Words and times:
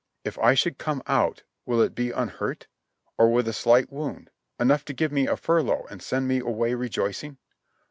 If 0.23 0.39
I 0.39 0.55
should 0.55 0.79
come 0.79 1.03
out, 1.05 1.43
will 1.67 1.79
it 1.83 1.93
be 1.93 2.09
unhurt; 2.09 2.65
or 3.19 3.31
with 3.31 3.47
a 3.47 3.53
slight 3.53 3.91
W'ound, 3.91 4.29
enough 4.59 4.83
to 4.85 4.93
give 4.93 5.11
me 5.11 5.27
a 5.27 5.37
furlough 5.37 5.85
and 5.91 6.01
send 6.01 6.27
me 6.27 6.41
av/ay 6.41 6.73
rejoic 6.73 7.23
ing? 7.23 7.37